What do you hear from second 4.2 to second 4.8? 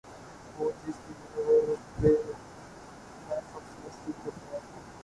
کردار